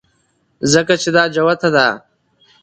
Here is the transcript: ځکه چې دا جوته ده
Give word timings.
ځکه 0.73 0.93
چې 1.01 1.09
دا 1.15 1.23
جوته 1.33 1.69
ده 1.75 1.87